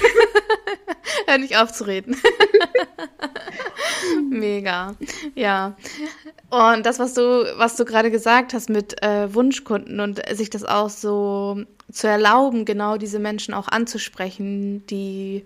[1.27, 2.17] Hör nicht auf zu reden.
[4.31, 4.95] Mega.
[5.35, 5.77] Ja.
[6.51, 10.65] Und das, was du, was du gerade gesagt hast mit äh, Wunschkunden und sich das
[10.65, 15.45] auch so zu erlauben, genau diese Menschen auch anzusprechen, die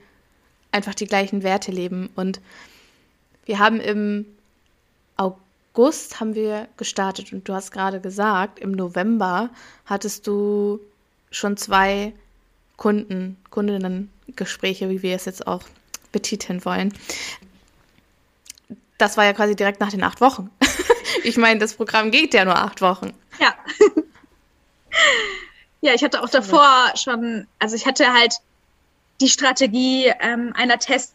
[0.70, 2.10] einfach die gleichen Werte leben.
[2.14, 2.40] Und
[3.46, 4.26] wir haben im
[5.76, 9.50] August haben wir gestartet und du hast gerade gesagt, im November
[9.84, 10.80] hattest du
[11.30, 12.14] schon zwei
[12.78, 15.62] Kunden, Kundinnen-Gespräche, wie wir es jetzt auch
[16.12, 16.94] betiteln wollen.
[18.96, 20.50] Das war ja quasi direkt nach den acht Wochen.
[21.24, 23.12] ich meine, das Programm geht ja nur acht Wochen.
[23.38, 23.54] Ja.
[25.82, 28.36] ja, ich hatte auch davor schon, also ich hatte halt
[29.20, 31.12] die Strategie ähm, einer Test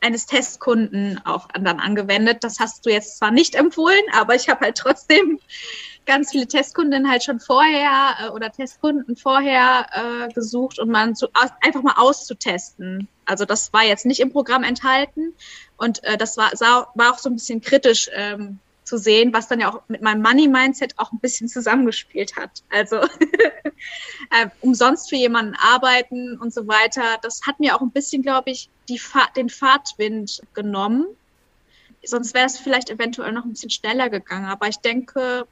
[0.00, 2.44] eines Testkunden auch dann angewendet.
[2.44, 5.38] Das hast du jetzt zwar nicht empfohlen, aber ich habe halt trotzdem
[6.08, 11.28] ganz viele Testkunden halt schon vorher äh, oder Testkunden vorher äh, gesucht, um man zu,
[11.60, 13.08] einfach mal auszutesten.
[13.26, 15.34] Also das war jetzt nicht im Programm enthalten
[15.76, 19.48] und äh, das war, sah, war auch so ein bisschen kritisch ähm, zu sehen, was
[19.48, 22.62] dann ja auch mit meinem Money-Mindset auch ein bisschen zusammengespielt hat.
[22.70, 22.96] Also
[24.30, 28.50] äh, umsonst für jemanden arbeiten und so weiter, das hat mir auch ein bisschen, glaube
[28.50, 31.06] ich, die Fahr den Fahrtwind genommen.
[32.02, 34.46] Sonst wäre es vielleicht eventuell noch ein bisschen schneller gegangen.
[34.46, 35.46] Aber ich denke,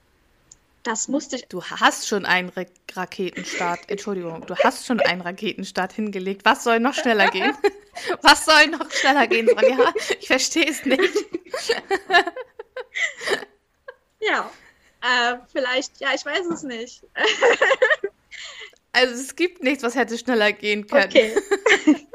[0.83, 1.47] das musste ich.
[1.49, 6.47] Du hast schon einen Ra Raketenstart, Entschuldigung, du hast schon einen Raketenstart hingelegt.
[6.47, 7.53] Was soll noch schneller gehen?
[8.23, 9.93] Was soll noch schneller gehen, Sonja?
[10.21, 11.03] Ich verstehe es nicht.
[14.21, 14.51] ja,
[15.03, 17.03] äh, vielleicht, ja, ich weiß es nicht.
[18.93, 21.05] also es gibt nichts, was hätte schneller gehen können.
[21.05, 21.35] Okay.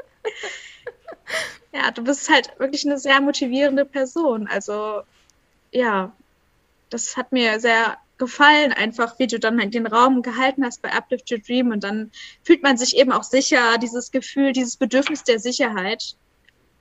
[1.72, 4.46] ja, du bist halt wirklich eine sehr motivierende Person.
[4.48, 5.02] Also
[5.70, 6.12] ja,
[6.90, 10.92] das hat mir sehr gefallen, einfach wie du dann halt den Raum gehalten hast bei
[10.92, 12.12] Uplift Your Dream und dann
[12.44, 16.16] fühlt man sich eben auch sicher, dieses Gefühl, dieses Bedürfnis der Sicherheit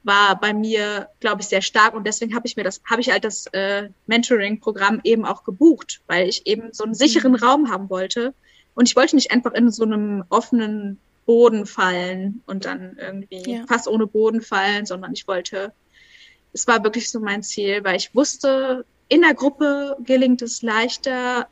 [0.04, 3.12] war bei mir, glaube ich, sehr stark und deswegen habe ich mir das, habe ich
[3.12, 7.38] halt das äh, Mentoring-Programm eben auch gebucht, weil ich eben so einen sicheren mhm.
[7.38, 8.34] Raum haben wollte
[8.74, 13.66] und ich wollte nicht einfach in so einem offenen Boden fallen und dann irgendwie ja.
[13.68, 15.72] fast ohne Boden fallen, sondern ich wollte,
[16.52, 21.48] es war wirklich so mein Ziel, weil ich wusste, in der Gruppe gelingt es leichter,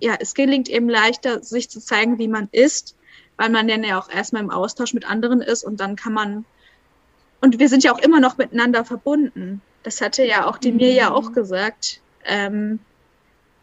[0.00, 2.96] ja, es gelingt eben leichter, sich zu zeigen, wie man ist,
[3.36, 6.44] weil man dann ja auch erstmal im Austausch mit anderen ist und dann kann man
[7.42, 9.60] und wir sind ja auch immer noch miteinander verbunden.
[9.82, 10.78] Das hatte ja auch die mhm.
[10.78, 12.78] Mirja auch gesagt, ähm,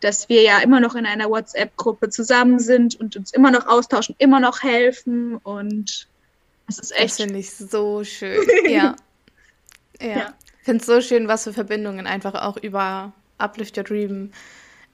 [0.02, 4.16] dass wir ja immer noch in einer WhatsApp-Gruppe zusammen sind und uns immer noch austauschen,
[4.18, 6.08] immer noch helfen und
[6.68, 7.12] es ist echt.
[7.12, 8.42] Das finde ich so schön.
[8.66, 8.96] ja.
[10.02, 10.08] ja.
[10.08, 10.34] ja.
[10.60, 14.32] Ich finde es so schön, was für Verbindungen einfach auch über Uplift Your Dream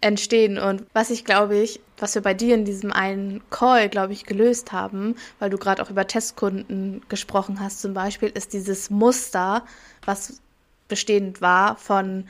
[0.01, 0.57] entstehen.
[0.57, 4.25] Und was ich glaube ich, was wir bei dir in diesem einen Call, glaube ich,
[4.25, 9.65] gelöst haben, weil du gerade auch über Testkunden gesprochen hast zum Beispiel, ist dieses Muster,
[10.05, 10.41] was
[10.87, 12.27] bestehend war von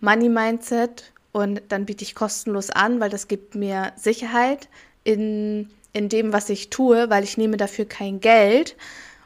[0.00, 4.68] Money Mindset und dann biete ich kostenlos an, weil das gibt mir Sicherheit
[5.04, 8.76] in, in dem, was ich tue, weil ich nehme dafür kein Geld.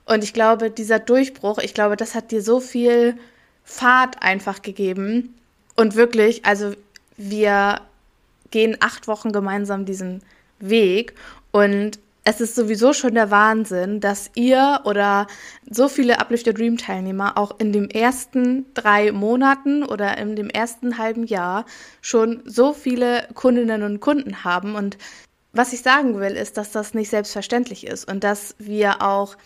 [0.04, 3.16] Und ich glaube, dieser Durchbruch, ich glaube, das hat dir so viel
[3.64, 5.34] Fahrt einfach gegeben.
[5.76, 6.74] Und wirklich, also
[7.16, 7.80] wir
[8.50, 10.22] gehen acht Wochen gemeinsam diesen
[10.60, 11.14] Weg
[11.50, 15.26] und es ist sowieso schon der Wahnsinn, dass ihr oder
[15.68, 20.48] so viele Uplift Your Dream Teilnehmer auch in den ersten drei Monaten oder in dem
[20.48, 21.66] ersten halben Jahr
[22.00, 24.74] schon so viele Kundinnen und Kunden haben.
[24.74, 24.96] Und
[25.52, 29.36] was ich sagen will, ist, dass das nicht selbstverständlich ist und dass wir auch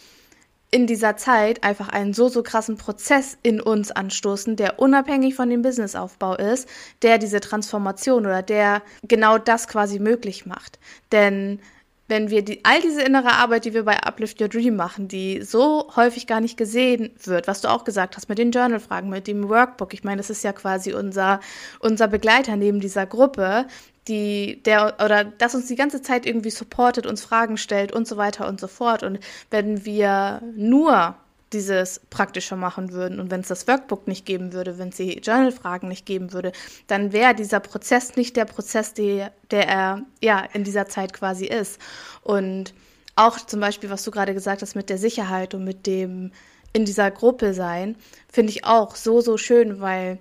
[0.71, 5.49] in dieser Zeit einfach einen so, so krassen Prozess in uns anstoßen, der unabhängig von
[5.49, 6.69] dem Businessaufbau ist,
[7.03, 10.79] der diese Transformation oder der genau das quasi möglich macht.
[11.11, 11.61] Denn
[12.09, 15.43] wenn wir die, all diese innere Arbeit, die wir bei Uplift Your Dream machen, die
[15.43, 19.27] so häufig gar nicht gesehen wird, was du auch gesagt hast mit den Journal-Fragen, mit
[19.27, 21.41] dem Workbook, ich meine, das ist ja quasi unser,
[21.81, 23.67] unser Begleiter neben dieser Gruppe,
[24.09, 28.17] die, der, oder das uns die ganze Zeit irgendwie supportet, uns Fragen stellt und so
[28.17, 29.03] weiter und so fort.
[29.03, 31.15] Und wenn wir nur
[31.53, 35.19] dieses praktischer machen würden und wenn es das Workbook nicht geben würde, wenn es die
[35.19, 36.53] Journal-Fragen nicht geben würde,
[36.87, 41.47] dann wäre dieser Prozess nicht der Prozess, der, der er ja in dieser Zeit quasi
[41.47, 41.81] ist.
[42.23, 42.75] Und
[43.17, 46.33] auch zum Beispiel, was du gerade gesagt hast mit der Sicherheit und mit dem
[46.73, 47.97] in dieser Gruppe sein,
[48.31, 50.19] finde ich auch so, so schön, weil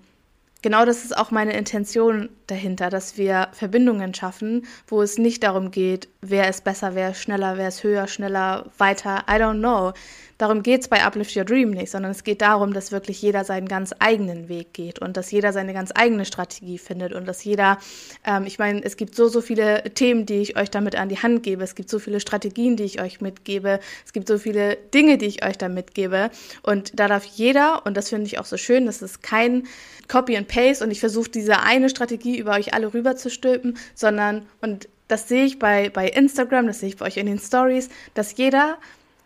[0.62, 5.72] genau das ist auch meine Intention dahinter, dass wir Verbindungen schaffen, wo es nicht darum
[5.72, 9.94] geht, wer ist besser, wer ist schneller, wer ist höher, schneller, weiter, I don't know.
[10.38, 13.44] Darum geht es bei Uplift Your Dream nicht, sondern es geht darum, dass wirklich jeder
[13.44, 17.44] seinen ganz eigenen Weg geht und dass jeder seine ganz eigene Strategie findet und dass
[17.44, 17.80] jeder,
[18.24, 21.18] ähm, ich meine, es gibt so, so viele Themen, die ich euch damit an die
[21.18, 21.64] Hand gebe.
[21.64, 23.80] Es gibt so viele Strategien, die ich euch mitgebe.
[24.06, 26.30] Es gibt so viele Dinge, die ich euch da mitgebe.
[26.62, 29.68] Und da darf jeder, und das finde ich auch so schön, das ist kein
[30.08, 33.78] Copy and Paste und ich versuche diese eine Strategie über euch alle rüber zu stülpen,
[33.96, 37.40] sondern, und das sehe ich bei, bei Instagram, das sehe ich bei euch in den
[37.40, 38.78] Stories, dass jeder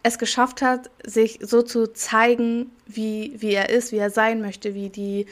[0.04, 4.74] es geschafft hat, sich so zu zeigen, wie, wie er ist, wie er sein möchte,
[4.74, 5.28] wie die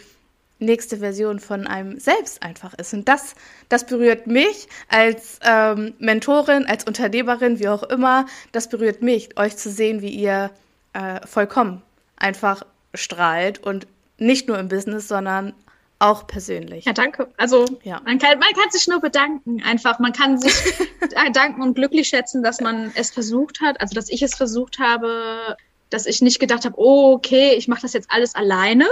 [0.60, 2.94] nächste Version von einem selbst einfach ist.
[2.94, 3.36] Und das,
[3.70, 8.26] das berührt mich als ähm, Mentorin, als Unternehmerin, wie auch immer.
[8.52, 10.52] Das berührt mich, euch zu sehen, wie ihr
[10.94, 11.82] äh, vollkommen
[12.18, 15.54] einfach strahlt und nicht nur im Business, sondern
[16.00, 16.86] auch persönlich.
[16.86, 17.28] Ja, danke.
[17.38, 18.02] Also ja.
[18.06, 19.62] Man, kann, man kann sich nur bedanken.
[19.64, 20.54] Einfach, man kann sich
[21.34, 25.58] danken und glücklich schätzen, dass man es versucht hat, also dass ich es versucht habe,
[25.90, 28.88] dass ich nicht gedacht habe, oh, okay, ich mache das jetzt alles alleine.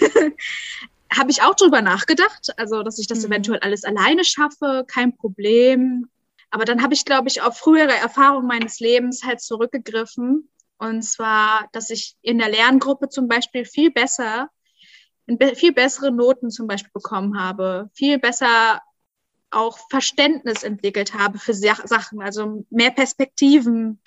[1.18, 3.32] habe ich auch drüber nachgedacht, also dass ich das mhm.
[3.32, 6.08] eventuell alles alleine schaffe, kein Problem.
[6.50, 10.48] Aber dann habe ich, glaube ich, auf frühere Erfahrungen meines Lebens halt zurückgegriffen.
[10.78, 14.48] Und zwar, dass ich in der Lerngruppe zum Beispiel viel besser
[15.54, 18.80] viel bessere Noten zum Beispiel bekommen habe, viel besser
[19.50, 24.00] auch Verständnis entwickelt habe für Sachen, also mehr Perspektiven.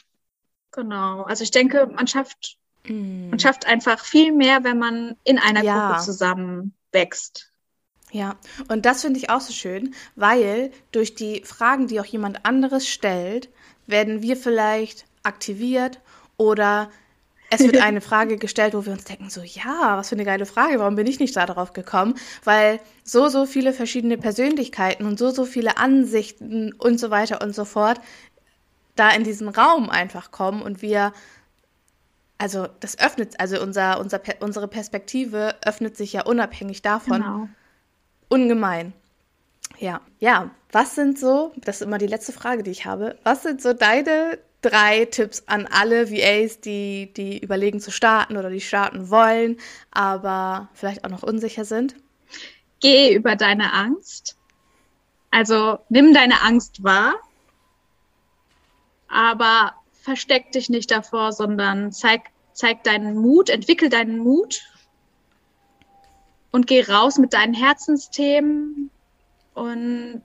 [0.71, 1.21] Genau.
[1.21, 3.29] Also ich denke, man schafft, mm.
[3.29, 5.87] man schafft einfach viel mehr, wenn man in einer ja.
[5.87, 7.51] Gruppe zusammen wächst.
[8.11, 8.37] Ja,
[8.69, 12.87] und das finde ich auch so schön, weil durch die Fragen, die auch jemand anderes
[12.87, 13.49] stellt,
[13.87, 15.99] werden wir vielleicht aktiviert
[16.37, 16.89] oder
[17.49, 20.45] es wird eine Frage gestellt, wo wir uns denken, so ja, was für eine geile
[20.45, 22.15] Frage, warum bin ich nicht da drauf gekommen?
[22.43, 27.53] Weil so, so viele verschiedene Persönlichkeiten und so, so viele Ansichten und so weiter und
[27.53, 27.99] so fort
[28.95, 31.13] da in diesen Raum einfach kommen und wir,
[32.37, 37.49] also das öffnet, also unser, unser, unsere Perspektive öffnet sich ja unabhängig davon genau.
[38.29, 38.93] ungemein.
[39.77, 43.43] Ja, ja, was sind so, das ist immer die letzte Frage, die ich habe, was
[43.43, 48.61] sind so deine drei Tipps an alle VAs, die, die überlegen zu starten oder die
[48.61, 49.57] starten wollen,
[49.91, 51.95] aber vielleicht auch noch unsicher sind?
[52.79, 54.37] Geh über deine Angst.
[55.31, 57.15] Also nimm deine Angst wahr,
[59.07, 64.61] aber versteck dich nicht davor, sondern zeig, zeig deinen Mut, entwickel deinen Mut
[66.51, 68.89] und geh raus mit deinen Herzensthemen
[69.55, 70.23] und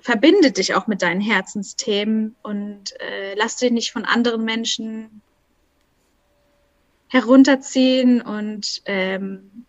[0.00, 5.22] verbinde dich auch mit deinen Herzensthemen und äh, lass dich nicht von anderen Menschen
[7.08, 9.64] herunterziehen und ähm,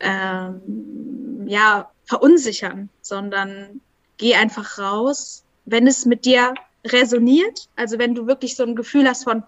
[0.00, 3.80] ähm, ja verunsichern, sondern
[4.16, 6.54] geh einfach raus, wenn es mit dir
[6.86, 9.44] resoniert, also wenn du wirklich so ein Gefühl hast von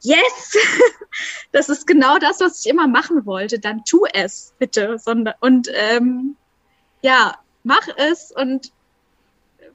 [0.00, 0.56] Yes,
[1.52, 4.96] das ist genau das, was ich immer machen wollte, dann tu es bitte,
[5.40, 6.36] und ähm,
[7.02, 8.72] ja, mach es und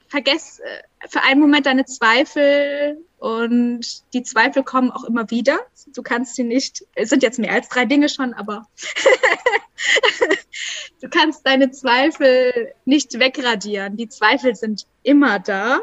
[0.08, 5.58] vergess äh, für einen Moment deine Zweifel und die Zweifel kommen auch immer wieder.
[5.94, 8.66] Du kannst sie nicht, es sind jetzt mehr als drei Dinge schon, aber
[11.00, 13.96] du kannst deine Zweifel nicht wegradieren.
[13.96, 15.80] Die Zweifel sind immer da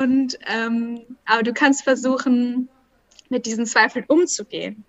[0.00, 2.68] und ähm, aber du kannst versuchen,
[3.28, 4.84] mit diesen Zweifeln umzugehen.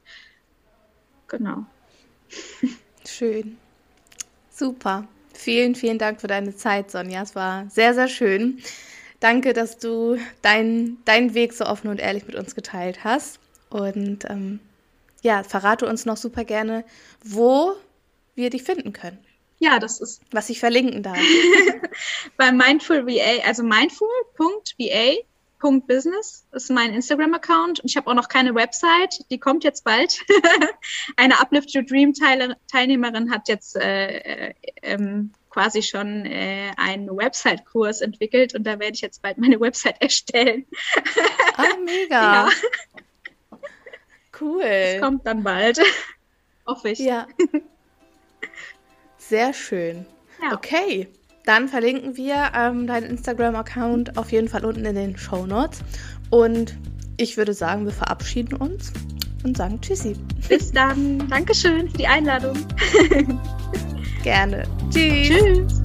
[1.28, 1.66] Genau.
[3.06, 3.58] Schön.
[4.50, 5.08] Super.
[5.36, 7.22] Vielen, vielen Dank für deine Zeit, Sonja.
[7.22, 8.62] Es war sehr, sehr schön.
[9.20, 13.40] Danke, dass du deinen dein Weg so offen und ehrlich mit uns geteilt hast.
[13.70, 14.60] Und ähm,
[15.22, 16.86] ja, verrate uns noch super gerne,
[17.24, 17.74] wo
[18.36, 19.20] wir dich finden können.
[19.60, 20.22] Ja, das ist.
[20.32, 21.18] Was ich verlinken darf.
[22.38, 25.16] Bei Mindful VA, also mindful.va
[25.74, 30.22] Business ist mein Instagram-Account und ich habe auch noch keine Website, die kommt jetzt bald.
[31.18, 38.02] Eine Uplift Your Dream Teilnehmerin hat jetzt äh, äh, ähm, quasi schon äh, einen Website-Kurs
[38.02, 40.66] entwickelt und da werde ich jetzt bald meine Website erstellen.
[41.58, 42.48] Ah, mega.
[42.48, 42.50] Ja.
[44.40, 44.62] Cool.
[44.64, 45.80] Das kommt dann bald.
[46.68, 47.00] Hoffe ich.
[47.00, 47.28] Ja.
[49.18, 50.06] Sehr schön.
[50.42, 50.54] Ja.
[50.54, 51.08] Okay.
[51.46, 55.80] Dann verlinken wir ähm, deinen Instagram-Account auf jeden Fall unten in den Show Notes.
[56.30, 56.76] Und
[57.18, 58.92] ich würde sagen, wir verabschieden uns
[59.44, 60.16] und sagen Tschüssi.
[60.50, 61.30] Bis dann.
[61.30, 62.58] Dankeschön für die Einladung.
[64.24, 64.64] Gerne.
[64.92, 65.30] Tschüss.
[65.30, 65.82] Tschüss.